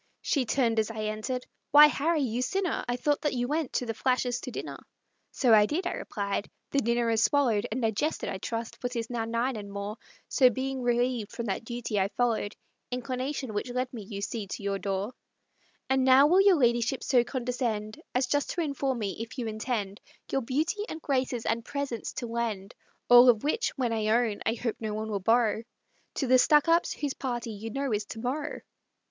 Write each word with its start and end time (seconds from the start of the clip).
She 0.23 0.45
turned 0.45 0.79
as 0.79 0.89
I 0.89 1.03
entered 1.03 1.45
"Why, 1.69 1.85
Harry, 1.85 2.23
you 2.23 2.41
sinner, 2.41 2.83
I 2.87 2.95
thought 2.95 3.21
that 3.21 3.33
you 3.35 3.47
went 3.47 3.71
to 3.73 3.85
the 3.85 3.93
Flashers' 3.93 4.41
to 4.41 4.49
dinner!" 4.49 4.79
"So 5.29 5.53
I 5.53 5.67
did," 5.67 5.85
I 5.85 5.91
replied; 5.91 6.49
"the 6.71 6.79
dinner 6.79 7.11
is 7.11 7.23
swallowed, 7.23 7.67
And 7.71 7.83
digested, 7.83 8.27
I 8.27 8.39
trust, 8.39 8.81
for 8.81 8.89
'tis 8.89 9.11
now 9.11 9.25
nine 9.25 9.57
and 9.57 9.71
more, 9.71 9.97
So, 10.27 10.49
being 10.49 10.81
relieved 10.81 11.31
from 11.31 11.45
that 11.45 11.65
duty, 11.65 11.99
I 11.99 12.07
followed 12.07 12.55
Inclination, 12.89 13.53
which 13.53 13.69
led 13.69 13.93
me, 13.93 14.01
you 14.01 14.21
see, 14.21 14.47
to 14.47 14.63
your 14.63 14.79
door; 14.79 15.13
And 15.87 16.03
now 16.03 16.25
will 16.25 16.41
your 16.41 16.55
ladyship 16.57 17.03
so 17.03 17.23
condescend 17.23 18.01
As 18.15 18.25
just 18.25 18.49
to 18.55 18.61
inform 18.61 18.97
me 18.97 19.17
if 19.21 19.37
you 19.37 19.45
intend 19.45 20.01
Your 20.31 20.41
beauty, 20.41 20.83
and 20.89 20.99
graces, 20.99 21.45
and 21.45 21.63
presence 21.63 22.11
to 22.13 22.25
lend 22.25 22.73
(All 23.07 23.29
of 23.29 23.43
which, 23.43 23.69
when 23.75 23.93
I 23.93 24.07
own, 24.07 24.39
I 24.47 24.55
hope 24.55 24.77
no 24.79 24.95
one 24.95 25.11
will 25.11 25.19
borrow) 25.19 25.61
To 26.15 26.25
the 26.25 26.39
Stuckups', 26.39 26.93
whose 26.95 27.13
party, 27.13 27.51
you 27.51 27.69
know, 27.69 27.93
is 27.93 28.05
to 28.05 28.19
morrow?" 28.19 28.61